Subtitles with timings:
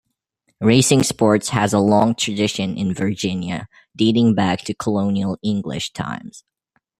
[0.59, 6.43] Racing sports has a long tradition in Virginia, dating back to colonial English times.